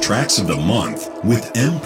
Tracks 0.00 0.38
of 0.38 0.46
the 0.46 0.56
month 0.56 1.08
with 1.24 1.56
M. 1.56 1.80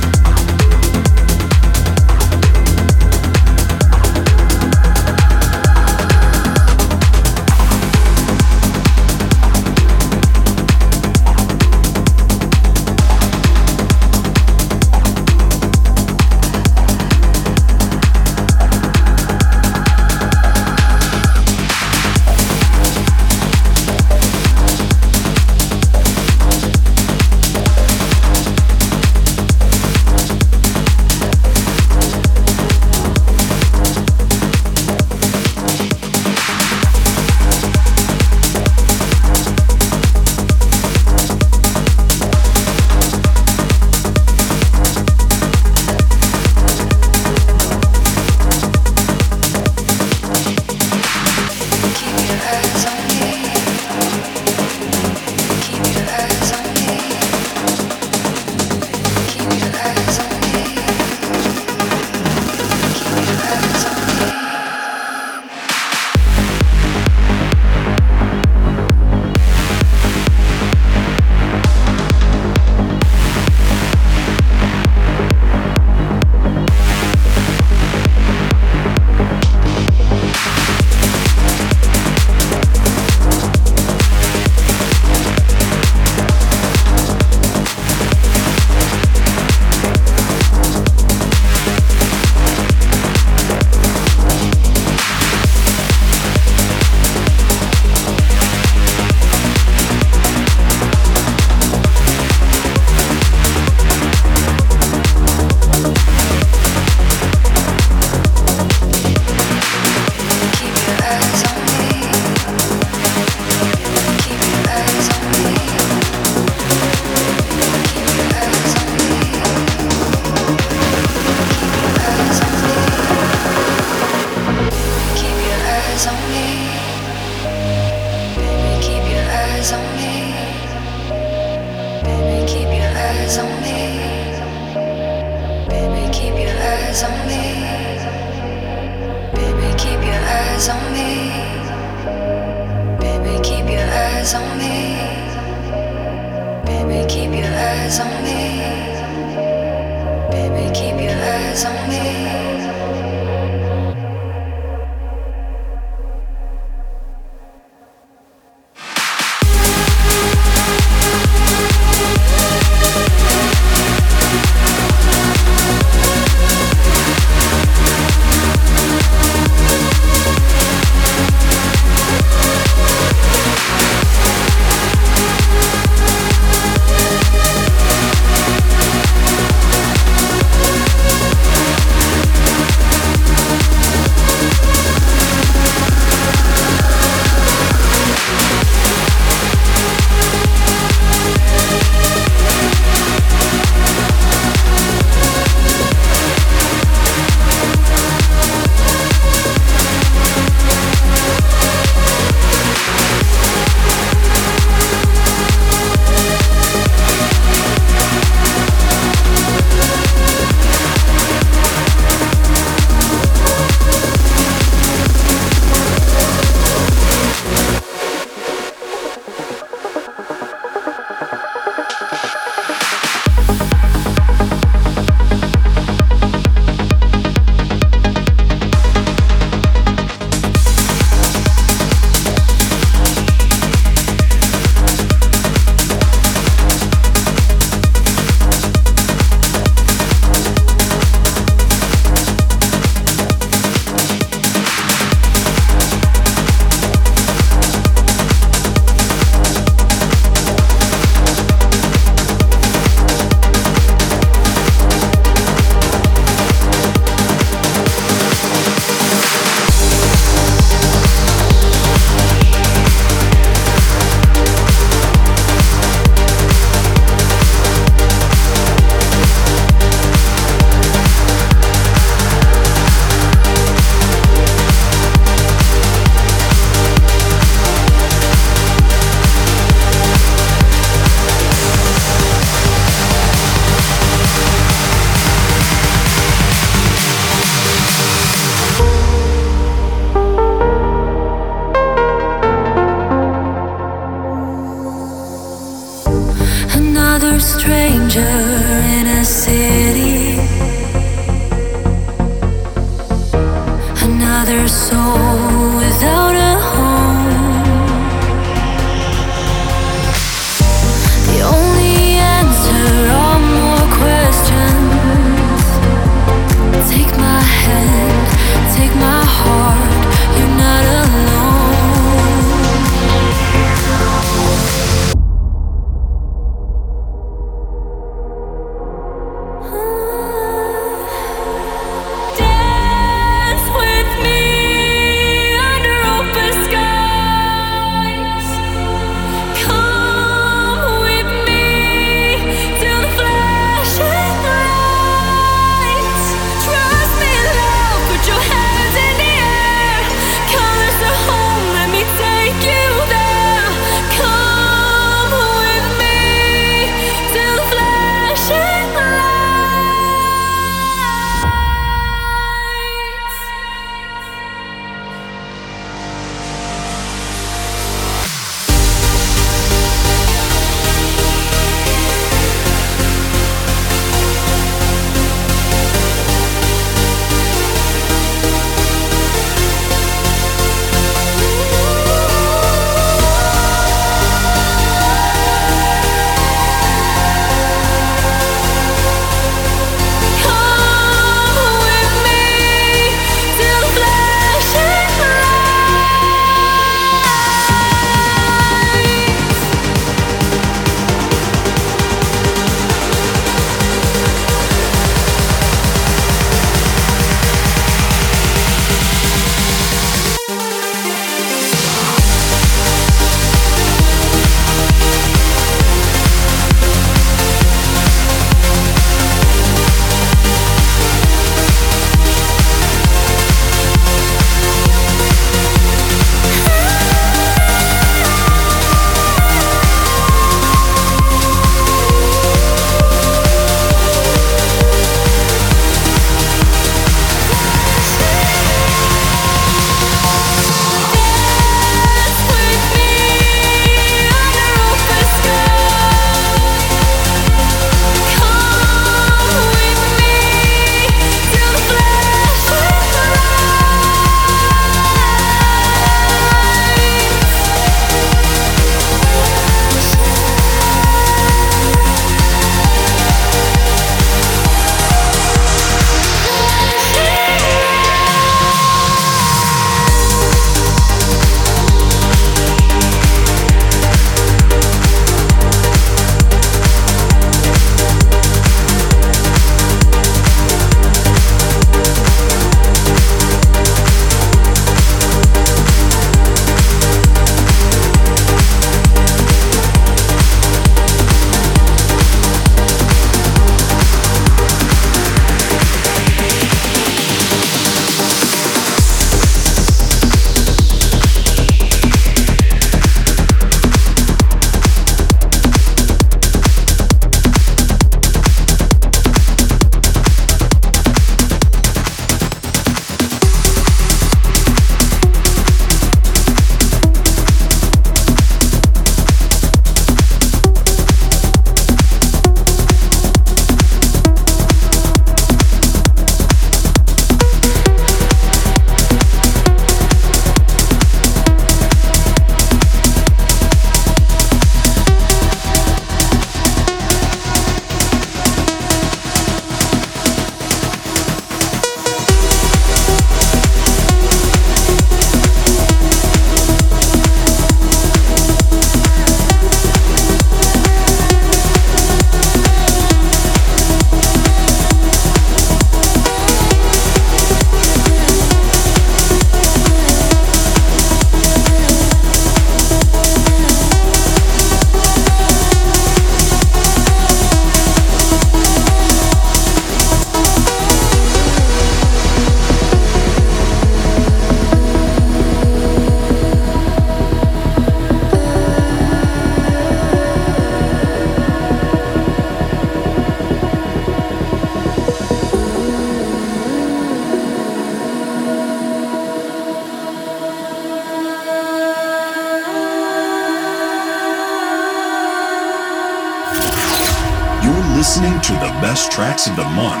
of 599.47 599.55
the 599.55 599.63
month 599.63 600.00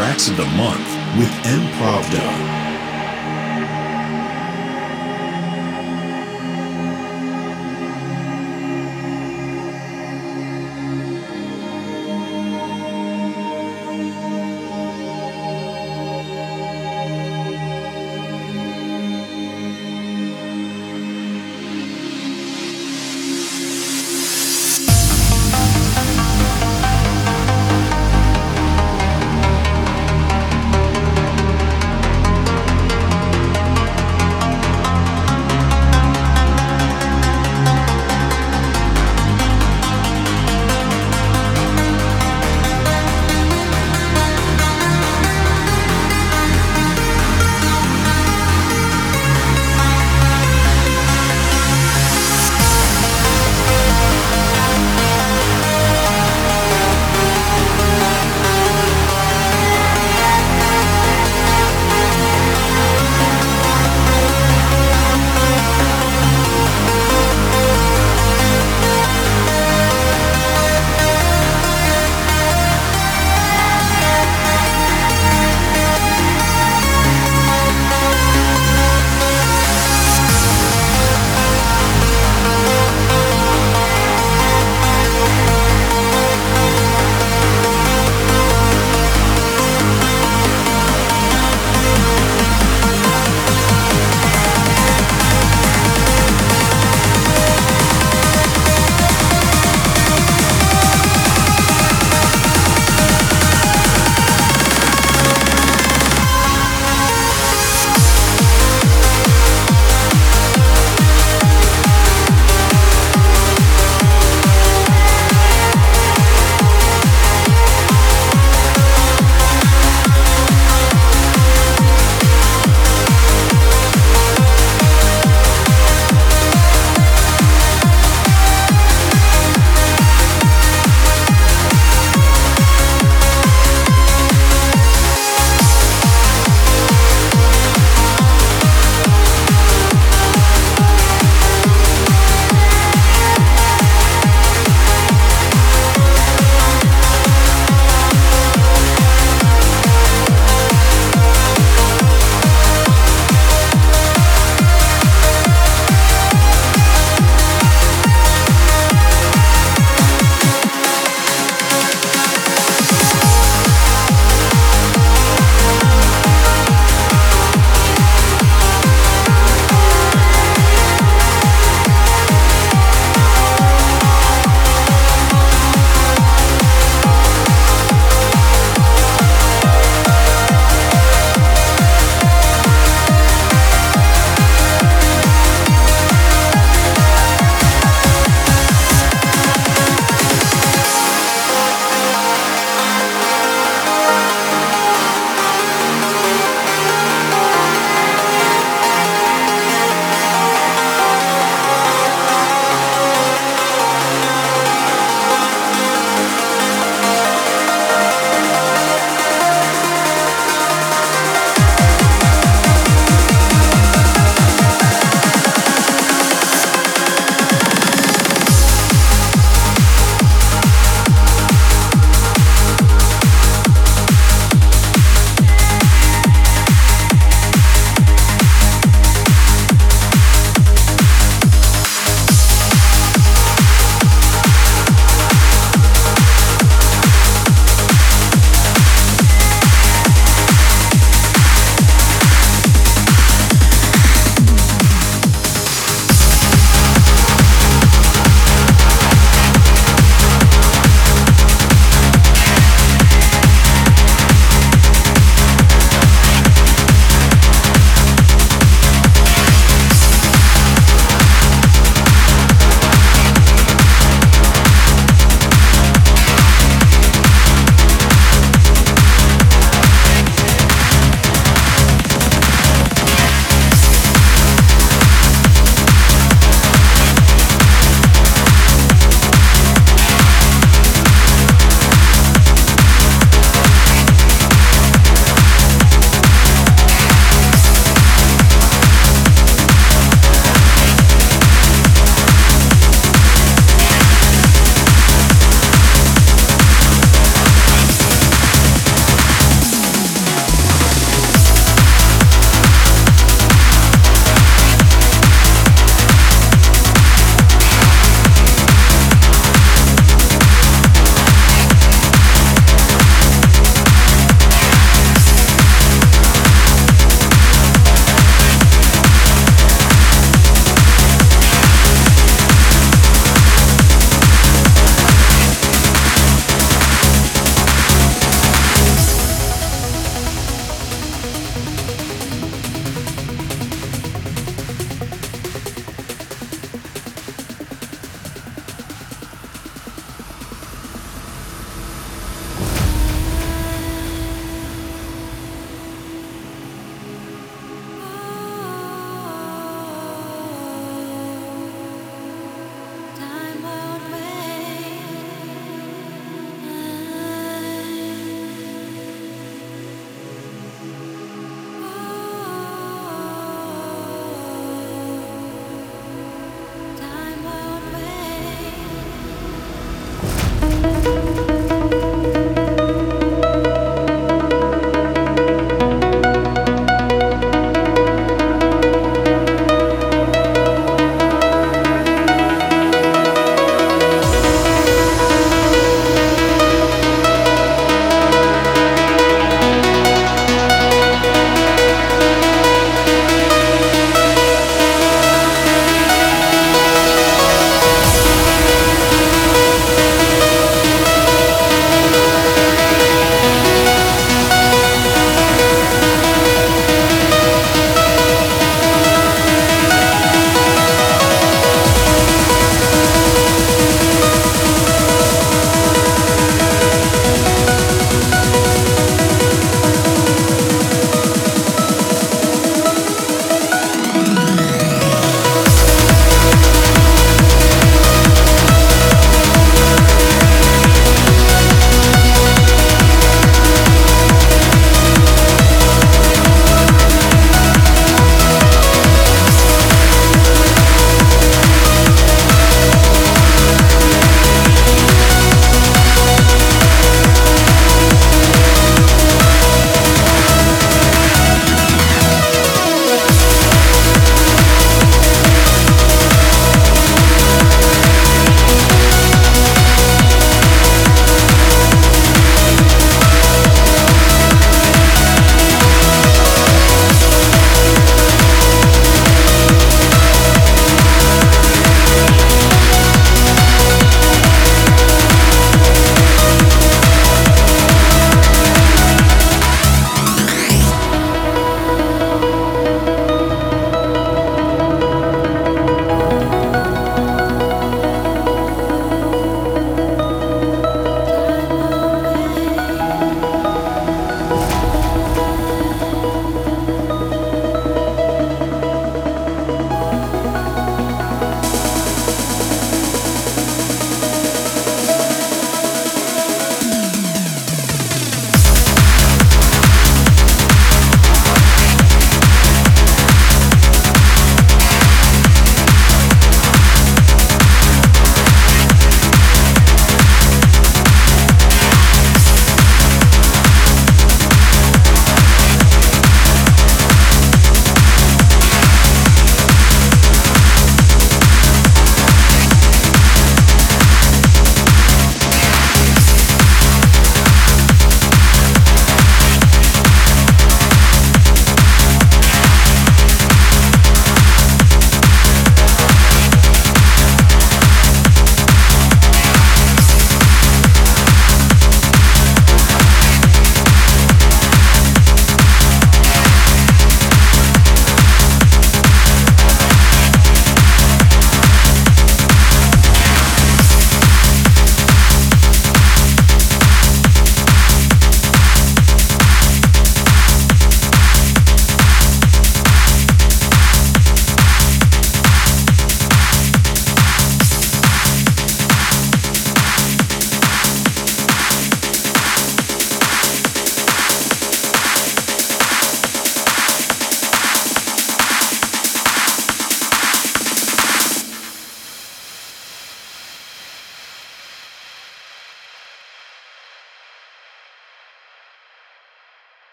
tracks 0.00 0.30
of 0.30 0.36
the 0.38 0.46
month. 0.56 0.79